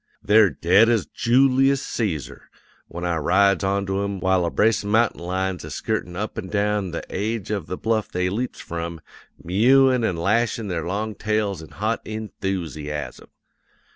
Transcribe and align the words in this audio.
They're 0.23 0.49
dead 0.49 0.89
as 0.89 1.05
Joolius 1.05 1.85
Cæsar 1.85 2.39
when 2.87 3.05
I 3.05 3.17
rides 3.17 3.63
onto 3.63 4.03
'em, 4.03 4.19
while 4.19 4.45
a 4.45 4.49
brace 4.49 4.81
of 4.83 4.89
mountain 4.89 5.19
lions 5.19 5.63
is 5.63 5.75
skirtin' 5.75 6.15
up 6.15 6.39
an' 6.39 6.47
down 6.47 6.89
the 6.89 7.03
aige 7.11 7.51
of 7.51 7.67
the 7.67 7.77
bluff 7.77 8.07
they 8.09 8.27
leaps 8.27 8.59
from, 8.59 8.99
mewin' 9.43 10.03
an' 10.03 10.17
lashin' 10.17 10.69
their 10.69 10.87
long 10.87 11.13
tails 11.13 11.61
in 11.61 11.69
hot 11.69 12.03
enthoosiasm. 12.03 13.27